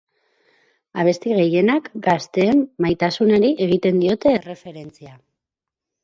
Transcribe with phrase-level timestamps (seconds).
[1.01, 5.13] Abesti gehienak gazteen maitasunari egiten diote erreferentzia.